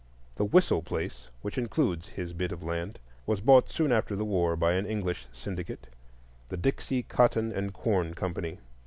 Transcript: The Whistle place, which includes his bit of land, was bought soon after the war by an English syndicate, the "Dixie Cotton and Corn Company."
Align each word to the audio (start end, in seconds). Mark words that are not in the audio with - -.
The 0.37 0.45
Whistle 0.45 0.81
place, 0.81 1.27
which 1.43 1.59
includes 1.59 2.09
his 2.09 2.33
bit 2.33 2.51
of 2.51 2.63
land, 2.63 2.97
was 3.27 3.39
bought 3.39 3.69
soon 3.69 3.91
after 3.91 4.15
the 4.15 4.25
war 4.25 4.55
by 4.55 4.73
an 4.73 4.87
English 4.87 5.27
syndicate, 5.31 5.85
the 6.47 6.57
"Dixie 6.57 7.03
Cotton 7.03 7.51
and 7.51 7.71
Corn 7.71 8.15
Company." 8.15 8.57